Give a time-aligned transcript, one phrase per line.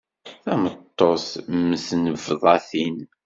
[0.43, 1.25] Tameṭṭut
[1.57, 2.97] mm tnebḍatin.